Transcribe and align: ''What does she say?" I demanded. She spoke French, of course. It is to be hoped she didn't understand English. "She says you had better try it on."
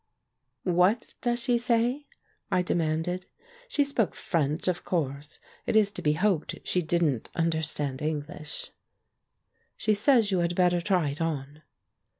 ''What 0.65 1.13
does 1.21 1.43
she 1.43 1.59
say?" 1.59 2.07
I 2.51 2.63
demanded. 2.63 3.27
She 3.67 3.83
spoke 3.83 4.15
French, 4.15 4.67
of 4.67 4.83
course. 4.83 5.37
It 5.67 5.75
is 5.75 5.91
to 5.91 6.01
be 6.01 6.13
hoped 6.13 6.55
she 6.63 6.81
didn't 6.81 7.29
understand 7.35 8.01
English. 8.01 8.71
"She 9.77 9.93
says 9.93 10.31
you 10.31 10.39
had 10.39 10.55
better 10.55 10.81
try 10.81 11.09
it 11.11 11.21
on." 11.21 11.61